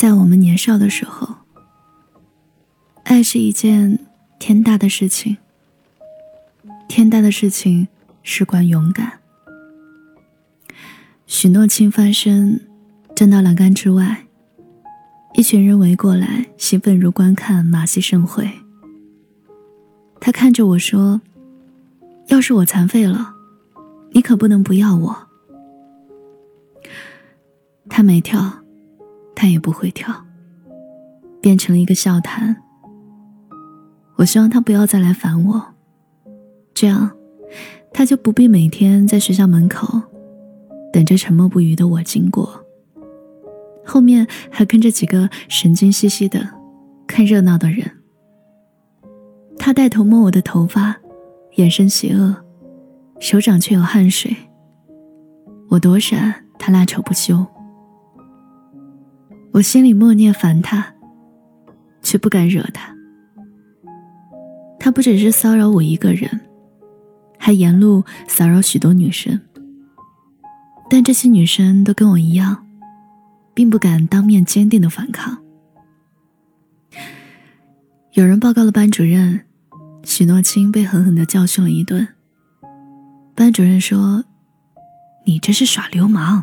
[0.00, 1.28] 在我们年少的时候，
[3.04, 3.98] 爱是一件
[4.38, 5.36] 天大的事情。
[6.88, 7.86] 天大的事情
[8.22, 9.20] 事关勇敢。
[11.26, 12.66] 许诺清翻身
[13.14, 14.24] 站到栏杆之外，
[15.34, 18.50] 一群人围过来，兴奋如观看马戏盛会。
[20.18, 21.20] 他看着我说
[22.28, 23.34] ：“要是我残废了，
[24.12, 25.28] 你可不能不要我。”
[27.90, 28.59] 他没跳，
[29.40, 30.14] 他也不会跳，
[31.40, 32.54] 变成了一个笑谈。
[34.16, 35.64] 我希望他不要再来烦我，
[36.74, 37.10] 这样
[37.90, 40.02] 他就不必每天在学校门口
[40.92, 42.62] 等着沉默不语的我经过，
[43.82, 46.46] 后面还跟着几个神经兮兮的
[47.06, 47.90] 看热闹的人。
[49.56, 50.94] 他带头摸我的头发，
[51.56, 52.36] 眼神邪恶，
[53.18, 54.36] 手掌却有汗水。
[55.70, 57.46] 我躲闪，他拉扯不休。
[59.52, 60.94] 我心里默念烦他，
[62.02, 62.94] 却不敢惹他。
[64.78, 66.40] 他不只是骚扰我一个人，
[67.38, 69.40] 还沿路骚扰许多女生。
[70.88, 72.66] 但这些女生都跟我一样，
[73.54, 75.38] 并不敢当面坚定的反抗。
[78.12, 79.40] 有人报告了班主任。
[80.02, 82.08] 许诺清被狠狠的教训了一顿。
[83.34, 84.24] 班主任说
[85.26, 86.42] ：“你这是耍流氓，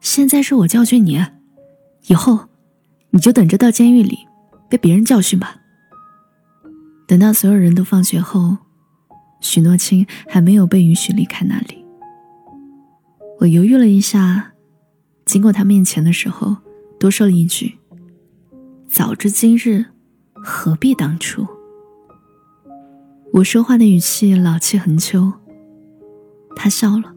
[0.00, 1.18] 现在是我教训你，
[2.10, 2.40] 以后
[3.10, 4.18] 你就等着到监狱里
[4.68, 5.56] 被别人教训吧。”
[7.06, 8.58] 等到所有人都放学后，
[9.40, 11.84] 许诺清还没有被允许离开那里。
[13.38, 14.52] 我犹豫了一下，
[15.24, 16.56] 经过他面前的时候，
[16.98, 17.78] 多说了一句
[18.90, 19.86] ：“早知今日，
[20.34, 21.46] 何必当初。”
[23.34, 25.32] 我说话的语气老气横秋。
[26.56, 27.14] 他笑了。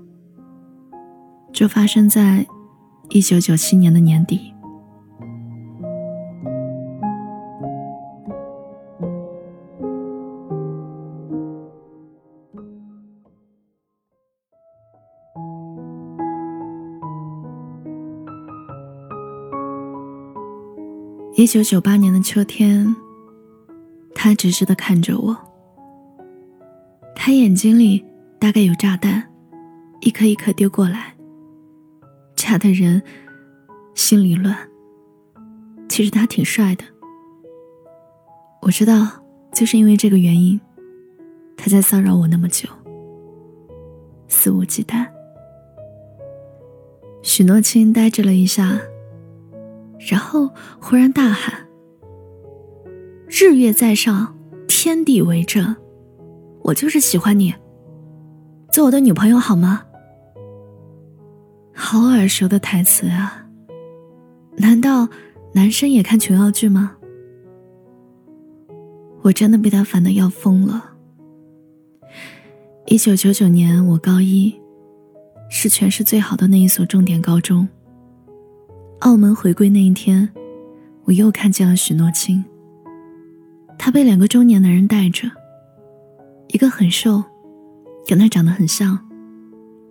[1.52, 2.48] 就发生在
[3.10, 4.53] 一九九七年的年底。
[21.36, 22.96] 一九九八年的秋天，
[24.14, 25.36] 他直直的看着我。
[27.16, 28.06] 他眼睛里
[28.38, 29.28] 大概有炸弹，
[30.02, 31.16] 一颗一颗丢过来，
[32.36, 33.02] 炸的人
[33.96, 34.56] 心里乱。
[35.90, 36.84] 其实他挺帅的，
[38.62, 39.08] 我知道，
[39.52, 40.62] 就是因为这个原因，
[41.58, 42.70] 他在骚扰我那么久，
[44.28, 45.08] 肆无忌惮。
[47.24, 48.80] 许诺清呆滞了一下，
[50.10, 50.50] 然后
[50.80, 51.68] 忽然大喊
[53.28, 54.36] ：“日月在上，
[54.68, 55.76] 天地为证。”
[56.64, 57.54] 我就是喜欢你，
[58.72, 59.84] 做我的女朋友好吗？
[61.74, 63.46] 好耳熟的台词啊！
[64.58, 65.10] 难道
[65.54, 66.96] 男生也看琼瑶剧吗？
[69.24, 70.92] 我真的被他烦的要疯了。
[72.86, 74.54] 一九九九年，我高一，
[75.50, 77.68] 是全市最好的那一所重点高中。
[79.04, 80.30] 澳门回归那一天，
[81.04, 82.42] 我又看见了许诺清。
[83.78, 85.30] 他被两个中年男人带着。
[86.48, 87.22] 一个很瘦，
[88.08, 88.98] 跟他长得很像；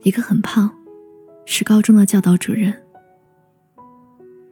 [0.03, 0.71] 一个很胖，
[1.45, 2.73] 是高中的教导主任。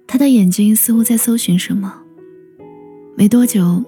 [0.07, 2.03] 他的眼睛似乎在搜寻什么。
[3.17, 3.83] 没多久，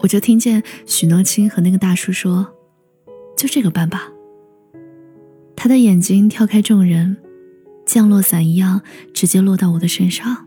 [0.00, 2.48] 我就听见许诺清和那个大叔说
[3.36, 4.08] ：“就这个班吧。”
[5.54, 7.14] 他的眼睛跳开众人，
[7.88, 8.80] 降落伞一样
[9.12, 10.46] 直接落到我的身上。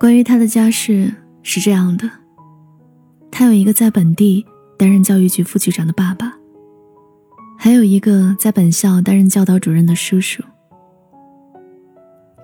[0.00, 1.14] 关于他的家世
[1.44, 2.10] 是这样的：
[3.30, 4.44] 他有一个在本地。
[4.78, 6.32] 担任教育局副局长的爸爸，
[7.56, 10.42] 还有一个在本校担任教导主任的叔叔。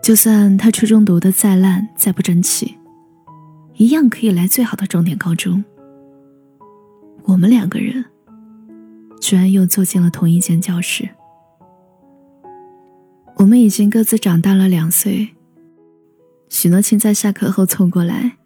[0.00, 2.76] 就算他初中读的再烂再不争气，
[3.74, 5.64] 一样可以来最好的重点高中。
[7.24, 8.04] 我们两个人，
[9.20, 11.08] 居然又坐进了同一间教室。
[13.38, 15.28] 我们已经各自长大了两岁。
[16.48, 18.38] 许诺清在下课后凑过来，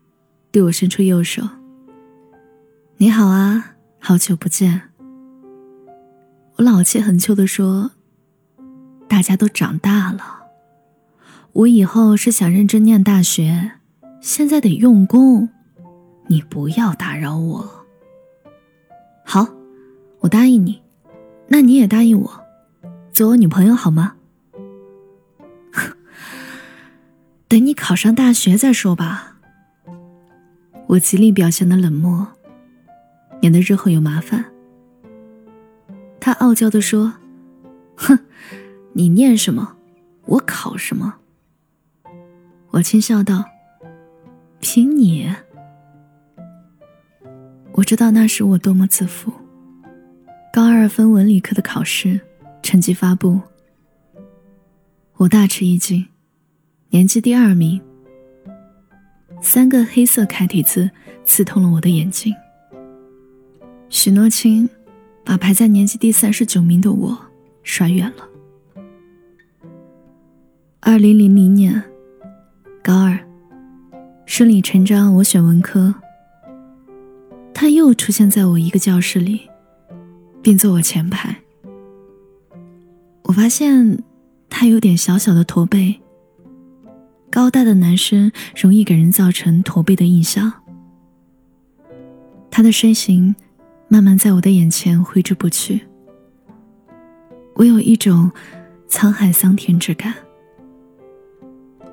[0.51, 1.43] 对我伸出右手
[2.99, 4.83] ：“你好啊。”好久不见，
[6.57, 7.93] 我老气横秋的说
[9.09, 10.43] ：“大家都长大了，
[11.53, 13.75] 我以后是想认真念大学，
[14.21, 15.49] 现在得用功，
[16.27, 17.87] 你不要打扰我。”
[19.25, 19.47] 好，
[20.19, 20.83] 我答应你，
[21.47, 22.45] 那你也答应我，
[23.13, 24.17] 做我女朋友好吗？
[27.53, 29.37] 等你考上大学再说吧。
[30.87, 32.27] 我极力表现的冷漠。
[33.43, 34.43] 免得日后有麻烦。
[36.19, 37.13] 他傲娇的说
[37.95, 38.19] ：“哼，
[38.95, 39.77] 你念什么，
[40.25, 41.17] 我考什么。”
[42.73, 43.45] 我轻笑道
[44.61, 45.31] ：“凭你？”
[47.75, 49.31] 我知道那时我多么自负。
[50.55, 52.19] 高二分文理科的考试
[52.63, 53.39] 成绩发布，
[55.17, 56.07] 我大吃一惊，
[56.93, 57.81] 年级第二名。
[59.41, 60.91] 三个黑色楷体字
[61.25, 62.35] 刺痛了我的眼睛。
[63.89, 64.69] 许诺清
[65.25, 67.19] 把排在年级第三十九名的我
[67.63, 68.29] 甩远了。
[70.81, 71.83] 二零零零年，
[72.83, 73.19] 高二，
[74.27, 75.95] 顺理成章我选文科。
[77.55, 79.49] 他又出现在我一个教室里。
[80.43, 81.37] 并坐我前排。
[83.23, 84.03] 我发现
[84.51, 86.02] 他有点小小的驼背。
[87.33, 90.53] 高大的男生容易给人造成驼背的印象。
[92.51, 93.35] 他的身形
[93.89, 95.81] 慢慢在我的眼前挥之不去。
[97.55, 98.31] 我有一种
[98.87, 100.13] 沧海桑田之感，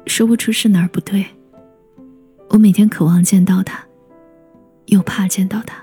[0.05, 1.25] 说不出是哪儿不对。
[2.49, 3.81] 我每天渴望见到他，
[4.87, 5.81] 又怕见到他。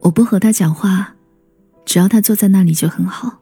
[0.00, 1.14] 我不和他讲话，
[1.86, 3.40] 只要他坐在那里就很好。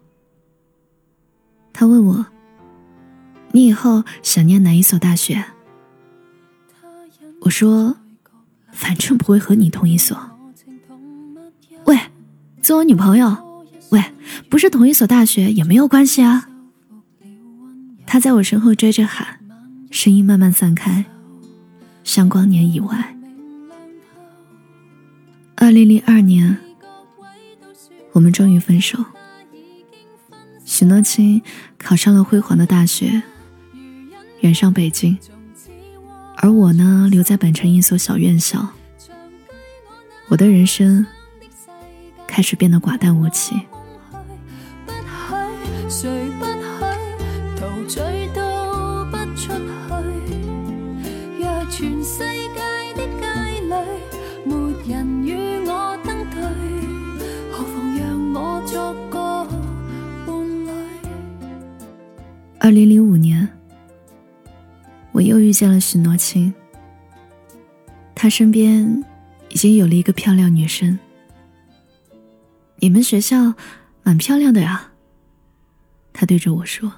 [1.73, 2.27] 他问我
[3.55, 5.45] ：“你以后想念哪一所大学？”
[7.43, 7.97] 我说
[8.73, 10.19] ：“反正不会和你同一所。”
[11.87, 11.97] 喂，
[12.61, 13.65] 做我女朋友？
[13.91, 14.03] 喂，
[14.51, 16.49] 不是同一所大学也没有关系啊。
[18.05, 19.39] 他在我身后追着喊，
[19.91, 21.05] 声音慢慢散开，
[22.03, 23.17] 像光年以外。
[25.55, 26.59] 二零零二年，
[28.13, 28.99] 我们终于分手。
[30.65, 31.41] 许诺清
[31.79, 33.23] 考上了辉煌的大学，
[34.45, 35.17] 远上北京，
[36.37, 38.69] 而我呢，留在本城一所小院校。
[40.29, 41.07] 我的人生
[42.27, 43.59] 开始变得寡淡无奇。
[62.61, 63.14] 二零零五，
[65.15, 66.53] 我又遇见了许诺清。
[68.17, 69.05] 他身边
[69.49, 70.99] 已经有了一个漂亮女生。
[72.81, 73.55] 你们学校
[74.03, 74.91] 蛮漂亮的呀，
[76.13, 76.93] 他对着我说：“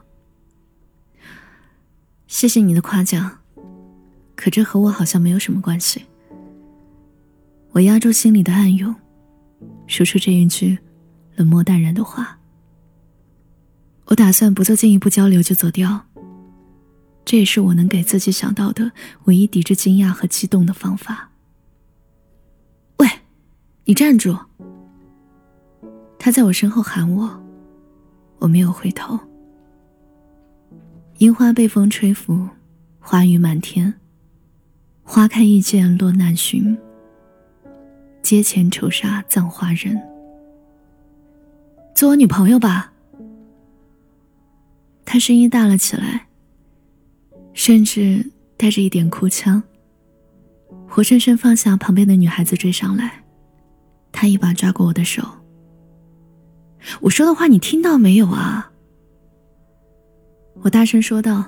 [2.27, 3.39] 谢谢你的夸奖，
[4.35, 6.07] 可这和我好像没有什么关系。”
[7.73, 8.95] 我压住心里的暗涌，
[9.87, 10.79] 说出这一句
[11.35, 12.39] 冷漠淡然的话。
[14.07, 16.06] 我打算不做进一步交流就走掉。
[17.27, 18.93] 这也是我能给自己想到的
[19.25, 21.29] 唯一抵制惊讶和激动的方法。
[22.99, 23.09] 喂，
[23.85, 24.39] 你站住！
[26.21, 27.43] 他在我身后喊我，
[28.39, 29.19] 我没有回头。
[31.19, 32.49] 樱花被风吹拂，
[33.01, 33.93] 花雨满天。
[35.03, 36.79] 花开易见落难寻，
[38.23, 40.01] 阶前愁杀葬花人。
[41.93, 42.93] 做我女朋友吧。
[45.05, 46.27] 他声音大了起来，
[47.57, 49.61] 甚至带着一点哭腔。
[50.87, 53.25] 活生生放下旁边的女孩子追上来，
[54.13, 55.23] 他一把抓过我的手。
[57.01, 58.71] 我说的话你听到没有啊？
[60.63, 61.47] 我大声说道：“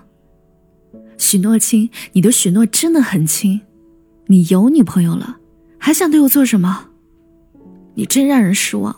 [1.18, 3.61] 许诺清，你的许诺真的很轻，
[4.26, 5.38] 你有女朋友了，
[5.78, 6.88] 还想对我做什么？
[7.94, 8.97] 你真让人失望。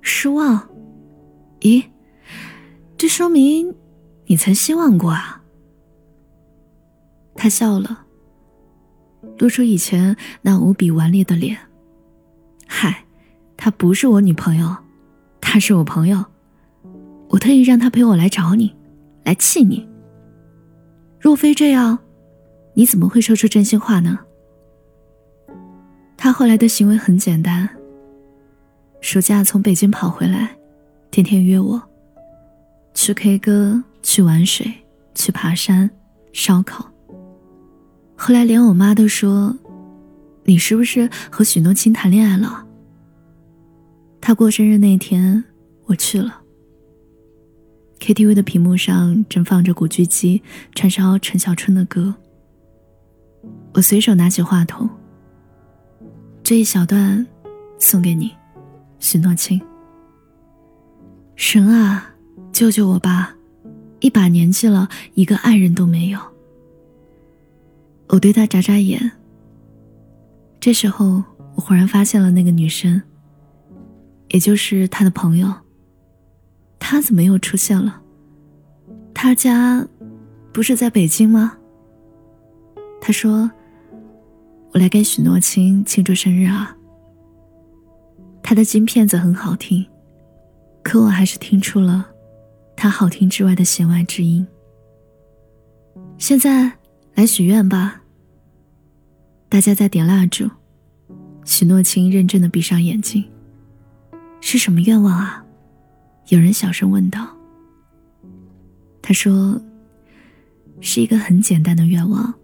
[0.00, 0.68] 失望？
[1.60, 1.82] 咦？”
[2.96, 3.74] 这说明
[4.26, 5.42] 你曾希望过啊。
[7.34, 8.04] 他笑了，
[9.38, 11.58] 露出以前那无比顽劣的脸。
[12.66, 13.04] 嗨，
[13.56, 14.76] 她不是我女朋友，
[15.40, 16.24] 她是我朋友。
[17.28, 18.74] 我特意让她陪我来找你，
[19.24, 19.86] 来气你。
[21.20, 21.98] 若非这样，
[22.74, 24.18] 你怎么会说出真心话呢？
[26.16, 27.68] 他后来的行为很简单。
[29.00, 30.56] 暑假从北京跑回来，
[31.10, 31.82] 天天约我。
[32.94, 34.72] 去 K 歌，去玩水，
[35.16, 35.90] 去爬山，
[36.32, 36.88] 烧烤。
[38.14, 39.52] 后来连我妈都说
[40.46, 42.64] ：“你是不是和许诺清谈恋爱了？”
[44.22, 45.42] 他过生日那天，
[45.86, 46.40] 我去了。
[47.98, 50.40] KTV 的屏幕上正放着古巨基
[50.72, 52.14] 串烧陈小春的歌。
[53.74, 54.88] 我随手拿起话筒，
[56.44, 57.26] 这一小段
[57.76, 58.32] 送给你，
[59.00, 59.60] 许诺清。
[61.34, 62.14] 神啊！
[62.52, 63.35] 救救我吧！
[64.06, 66.20] 一把年纪了，一个爱人都没有。
[68.06, 69.10] 我对他眨眨眼。
[70.60, 71.24] 这时候，
[71.56, 73.02] 我忽然发现了那个女生，
[74.28, 75.52] 也就是他的朋友。
[76.78, 78.00] 他怎么又出现了？
[79.12, 79.84] 他家
[80.52, 81.58] 不是在北京吗？”
[83.02, 83.50] 他说
[84.70, 86.76] ：“我来给许诺清庆祝生日啊。”
[88.40, 89.84] 他的金片子很好听，
[90.84, 92.08] 可我还是听出了
[92.76, 94.46] 他好听之外的弦外之音。
[96.18, 96.70] 现在
[97.14, 98.02] 来许愿吧。
[99.48, 100.50] 大家在点蜡烛，
[101.44, 103.24] 许诺清认真的闭上眼睛。
[104.40, 105.44] 是什么愿望啊？
[106.28, 107.26] 有人小声问道。
[109.00, 109.60] 他说
[110.80, 112.34] ：“是一个很简单的愿望，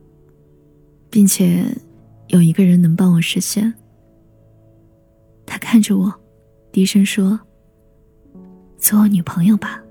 [1.11, 1.65] 并且
[2.29, 3.73] 有一个人能帮我实现。”
[5.45, 6.13] 他看着我，
[6.71, 7.39] 低声说
[8.79, 9.83] ：“做我女朋友吧。”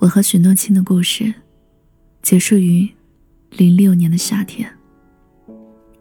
[0.00, 1.34] 我和许诺清的故事
[2.22, 2.88] 结束于
[3.50, 4.72] 零六年的夏天。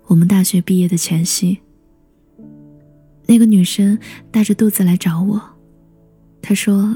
[0.06, 1.58] 我们大学毕业的前夕。
[3.26, 3.98] 那个女生
[4.32, 5.42] 带着肚子来找我，
[6.42, 6.96] 她说：“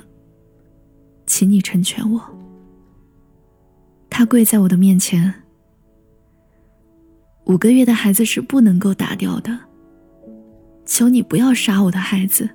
[1.26, 2.22] 请你成全我。”
[4.08, 5.34] 她跪在我的面前。
[7.46, 9.58] 五个月的孩子是不能够打掉的，
[10.86, 12.48] 求你不要杀我的孩子。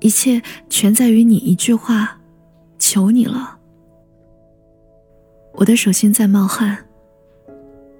[0.00, 2.18] 一切全在于你一句话，
[2.86, 3.58] 求你了。
[5.54, 6.86] 我的手心在冒汗，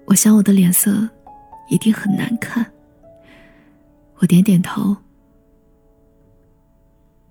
[0.05, 1.09] 我想我的脸色
[1.71, 2.71] 一定很难看。
[4.17, 4.95] 我点点头，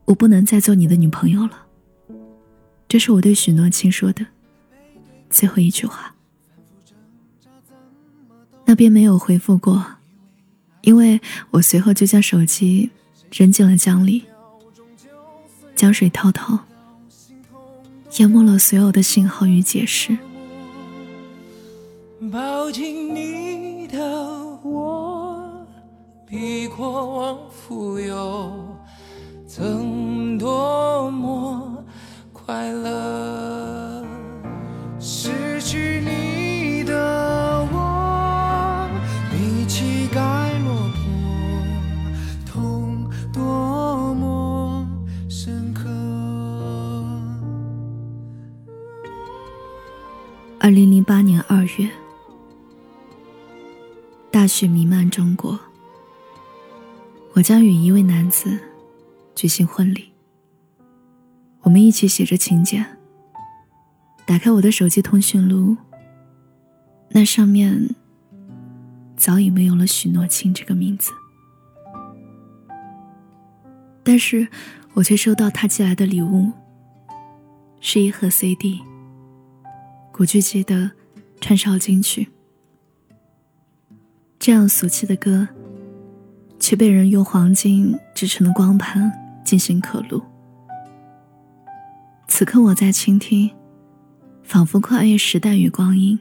[0.05, 1.67] 我不能再做你的女朋友了。
[2.87, 4.25] 这是我对许诺清说的
[5.29, 6.15] 最后一句话。
[8.65, 9.85] 那边没有回复过，
[10.81, 12.89] 因为我随后就将手机
[13.31, 14.25] 扔进了江里，
[15.75, 16.57] 江水滔滔，
[18.17, 20.17] 淹没了所有的信号与解释。
[22.31, 23.99] 抱紧你的
[24.63, 25.39] 我。
[26.25, 28.51] 比过往富有，
[29.47, 31.83] 曾多么
[32.31, 33.82] 快乐。
[50.63, 51.89] 二零零八年二月，
[54.31, 55.59] 大雪弥漫中国。
[57.33, 58.57] 我将与一位男子
[59.35, 60.13] 举行婚礼。
[61.63, 62.97] 我们一起写着请柬。
[64.25, 65.75] 打开我的手机通讯录，
[67.09, 67.93] 那上面
[69.17, 71.11] 早已没有了许诺清这个名字。
[74.01, 74.47] 但是
[74.93, 76.53] 我却收到他寄来的礼物，
[77.81, 78.81] 是一盒 CD，
[80.13, 80.89] 古巨基的
[81.41, 82.29] 串烧金曲。
[84.39, 85.45] 这样俗气的歌。
[86.63, 89.11] 却被人用黄金制成的光盘
[89.43, 90.23] 进行刻录。
[92.25, 93.51] 此刻我在倾听，
[94.43, 96.17] 仿佛跨越时代与光阴。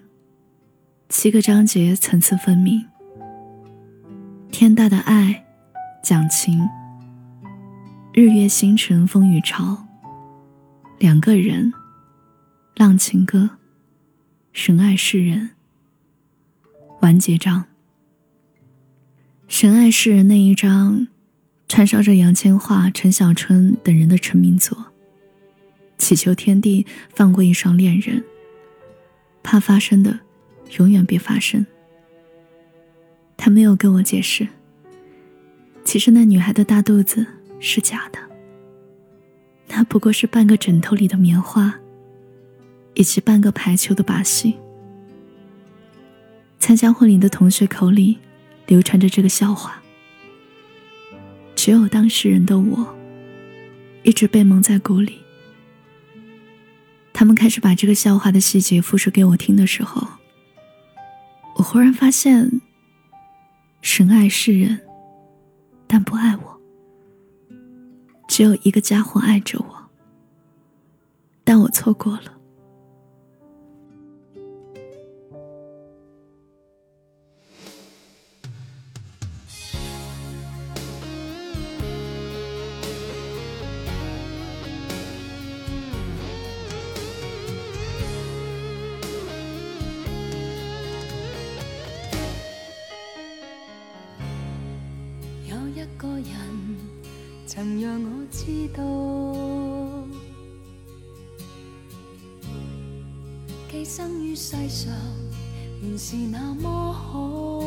[1.08, 2.84] 七个章节层次分明。
[4.50, 5.44] 天大的爱，
[6.02, 6.68] 讲情。
[8.12, 9.78] 日月星辰风雨潮。
[10.98, 11.72] 两个人，
[12.74, 13.48] 浪情歌，
[14.52, 15.50] 神爱世人。
[17.00, 17.64] 完结章。
[19.48, 21.08] 神爱世人那一章，
[21.68, 24.92] 串烧着杨千嬅、陈小春等人的成名作。
[25.96, 28.22] 祈求天地放过一双恋人，
[29.42, 30.20] 怕发生的
[30.78, 31.64] 永远别发生。
[33.38, 34.46] 他没有跟我解释，
[35.82, 37.26] 其实那女孩的大肚子
[37.58, 38.18] 是假的，
[39.68, 41.74] 那不过是半个枕头里的棉花，
[42.94, 44.56] 以及半个排球的把戏。
[46.58, 48.18] 参加婚礼的同学口里。
[48.68, 49.82] 流传着这个笑话，
[51.54, 52.96] 只有当事人的我，
[54.02, 55.18] 一直被蒙在鼓里。
[57.12, 60.06] 他们开始把这个笑话的细节复述给我听的时候，
[61.56, 62.62] 我忽然发现，
[63.82, 64.80] 神爱世人，
[65.86, 66.60] 但不爱我。
[68.28, 69.90] 只有一个家伙爱着我，
[71.44, 72.32] 但我错过了。
[95.74, 96.26] 一个人
[97.46, 98.82] 曾让我知道，
[103.70, 104.92] 寄生于世上
[105.82, 107.62] 原是那么好。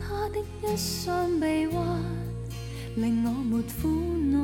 [0.00, 2.02] 他的一双臂弯
[2.96, 3.88] 令我没苦
[4.30, 4.38] 恼，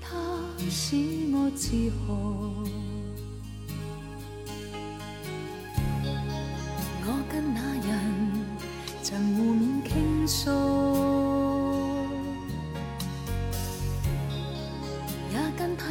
[0.00, 0.16] 他
[0.70, 0.96] 使
[1.32, 2.77] 我自豪。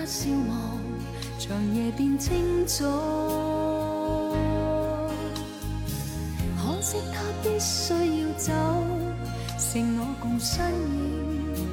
[0.07, 0.79] 笑望
[1.37, 2.85] 长夜变清早。
[6.55, 8.53] 可惜他必须要走，
[9.59, 11.67] 剩我共身影。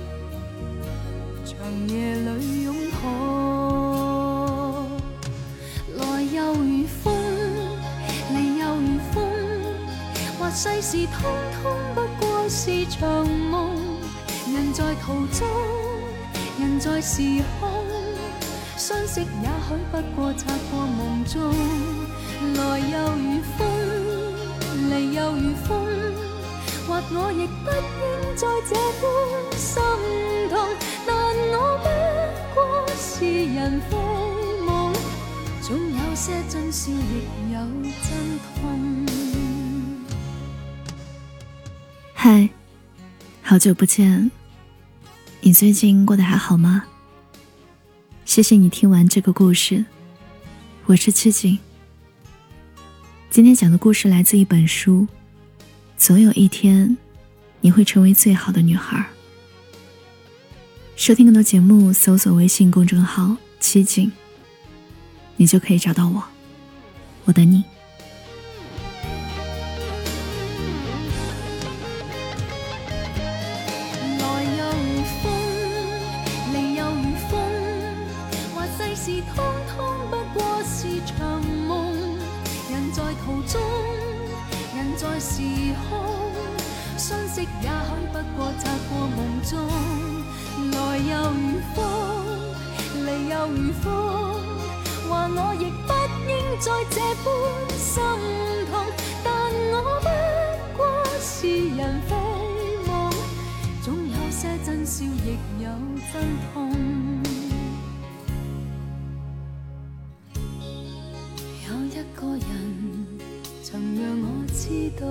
[1.44, 1.54] 长
[1.88, 3.04] 夜里拥抱，
[5.96, 7.14] 来又如风，
[8.34, 9.22] 离又如风，
[10.40, 11.22] 或世事通
[11.62, 13.70] 通不过是场梦。
[14.52, 15.46] 人在途中，
[16.58, 17.22] 人在时
[17.60, 17.68] 空，
[18.86, 21.40] 相识也许不过擦过梦中。
[22.54, 23.66] 来又如风，
[24.90, 25.72] 离又如风，
[26.86, 29.02] 或我亦不应再这般
[29.56, 29.80] 心
[30.50, 30.52] 痛。
[31.06, 31.16] 但
[31.48, 31.88] 我不
[32.54, 33.24] 过是
[33.54, 33.96] 人非
[34.66, 34.92] 梦，
[35.62, 37.58] 总有些真笑，亦有
[38.02, 39.06] 真痛。
[42.12, 42.50] 嗨，
[43.42, 44.30] 好久不见，
[45.40, 46.84] 你最近过得还好吗？
[48.24, 49.84] 谢谢你听完这个故事，
[50.86, 51.58] 我是七景。
[53.30, 55.06] 今天讲的故事来自一本书，
[55.98, 56.96] 总有一天，
[57.60, 59.06] 你会成为最好的女孩。
[60.96, 64.10] 收听更多节目，搜索微信公众号“七景”，
[65.36, 66.24] 你就可以找到我。
[67.26, 67.62] 我等你。
[85.04, 85.42] 在时
[85.86, 86.00] 空，
[86.96, 87.68] 相识也许
[88.10, 89.52] 不过擦过梦中。
[90.72, 91.76] 来又如风，
[93.04, 93.84] 离又如风，
[95.06, 95.92] 话我亦不
[96.26, 97.26] 应再这般
[97.78, 97.92] 心
[98.70, 98.72] 痛。
[99.22, 99.28] 但
[99.72, 100.08] 我不
[100.78, 100.82] 过
[101.20, 101.36] 是
[101.76, 102.10] 人非
[102.86, 103.12] 梦，
[103.82, 105.68] 总有些真笑，亦有
[106.10, 106.14] 真
[106.54, 106.54] 痛。
[111.66, 112.63] 有一个人
[113.74, 115.04] 曾让我知道。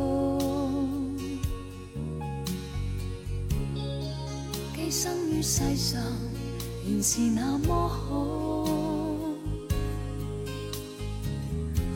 [4.73, 6.01] 寄生于世上，
[6.87, 8.63] 原是那么好。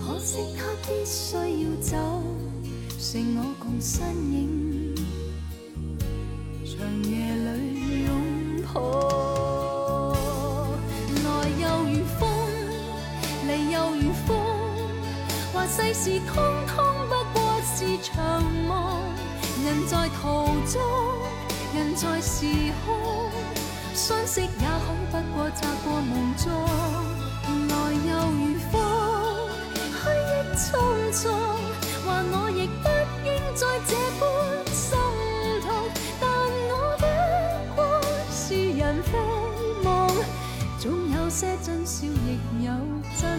[0.02, 1.96] 可惜他必须要走，
[3.00, 4.77] 剩我共身影，
[15.98, 16.36] 事通
[16.68, 16.76] 通
[17.10, 19.02] 不过是场梦。
[19.66, 20.76] 人在途中。
[21.76, 22.46] 人在时
[22.86, 23.30] 空，
[23.94, 24.54] 相识也许
[25.12, 26.50] 不过擦过梦中，
[27.68, 27.72] 来
[28.08, 28.74] 又如风，
[29.76, 30.66] 去亦匆
[31.12, 31.22] 匆。
[32.04, 32.86] 话我亦不
[33.28, 34.24] 应再这般
[34.74, 34.98] 心
[35.62, 35.68] 痛，
[36.20, 36.26] 但
[36.70, 37.06] 我不
[37.76, 37.78] 过
[38.32, 38.38] 是
[38.72, 39.12] 人非
[39.84, 39.86] 梦，
[40.80, 42.72] 总有些真笑，亦有
[43.20, 43.37] 真。